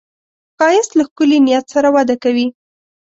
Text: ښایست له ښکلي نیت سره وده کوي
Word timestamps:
ښایست 0.57 0.91
له 0.97 1.03
ښکلي 1.09 1.37
نیت 1.45 1.65
سره 1.73 1.87
وده 1.95 2.15
کوي 2.23 2.47